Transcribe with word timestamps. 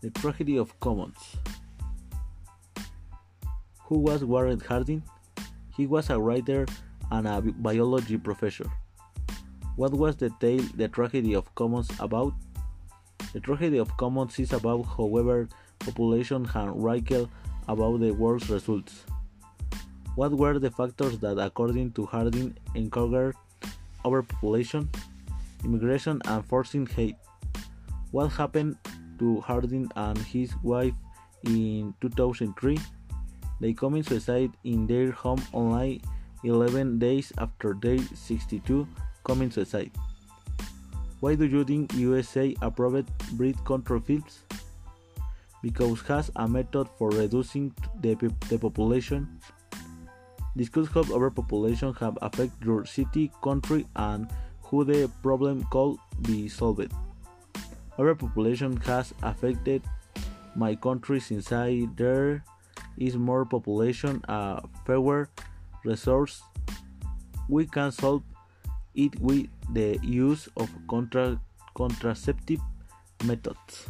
The 0.00 0.10
Tragedy 0.10 0.56
of 0.56 0.78
Commons. 0.78 1.18
Who 3.86 3.98
was 3.98 4.22
Warren 4.22 4.60
Harding? 4.60 5.02
He 5.76 5.88
was 5.88 6.08
a 6.08 6.20
writer 6.20 6.66
and 7.10 7.26
a 7.26 7.42
biology 7.42 8.16
professor. 8.16 8.70
What 9.74 9.92
was 9.92 10.14
the 10.14 10.30
tale 10.38 10.62
The 10.76 10.86
Tragedy 10.86 11.34
of 11.34 11.52
Commons 11.56 11.90
about? 11.98 12.32
The 13.32 13.40
Tragedy 13.40 13.78
of 13.78 13.90
Commons 13.96 14.38
is 14.38 14.52
about 14.52 14.84
however 14.84 15.48
population 15.80 16.44
had 16.44 16.70
wriggled 16.76 17.28
about 17.66 17.98
the 17.98 18.12
world's 18.12 18.48
results. 18.48 19.04
What 20.14 20.30
were 20.30 20.60
the 20.60 20.70
factors 20.70 21.18
that, 21.18 21.38
according 21.40 21.90
to 21.98 22.06
Harding, 22.06 22.56
encouraged 22.76 23.36
overpopulation, 24.04 24.90
immigration, 25.64 26.22
and 26.24 26.46
forcing 26.46 26.86
hate? 26.86 27.16
What 28.12 28.28
happened 28.28 28.78
to 29.18 29.40
Harding 29.40 29.90
and 29.96 30.18
his 30.18 30.54
wife 30.62 30.94
in 31.44 31.94
2003. 32.00 32.78
They 33.60 33.72
committed 33.72 34.06
suicide 34.06 34.52
in 34.64 34.86
their 34.86 35.10
home 35.10 35.42
only 35.52 36.00
11 36.44 36.98
days 36.98 37.32
after 37.38 37.74
their 37.74 37.98
62 38.14 38.86
committed 39.24 39.54
suicide. 39.54 39.90
Why 41.20 41.34
do 41.34 41.46
you 41.46 41.64
think 41.64 41.94
USA 41.94 42.54
approved 42.62 43.10
breed 43.36 43.58
control 43.64 44.00
films? 44.00 44.44
Because 45.62 46.00
has 46.02 46.30
a 46.36 46.46
method 46.46 46.88
for 46.96 47.10
reducing 47.10 47.74
the, 48.00 48.14
the 48.48 48.58
population. 48.58 49.26
Discuss 50.56 50.86
how 50.88 51.02
overpopulation 51.10 51.92
have 51.94 52.16
affected 52.22 52.64
your 52.64 52.84
city, 52.86 53.32
country, 53.42 53.86
and 53.96 54.30
how 54.70 54.84
the 54.84 55.10
problem 55.22 55.66
could 55.70 55.96
be 56.22 56.48
solved. 56.48 56.92
Overpopulation 57.98 58.76
has 58.86 59.12
affected 59.22 59.82
my 60.54 60.74
country 60.74 61.18
since 61.20 61.50
I 61.52 61.88
there 61.96 62.44
is 62.96 63.16
more 63.16 63.44
population, 63.44 64.22
a 64.28 64.62
fewer 64.86 65.28
resources. 65.84 66.42
We 67.48 67.66
can 67.66 67.90
solve 67.90 68.22
it 68.94 69.18
with 69.20 69.46
the 69.72 69.98
use 70.02 70.48
of 70.56 70.70
contra 70.88 71.40
contraceptive 71.74 72.60
methods. 73.24 73.86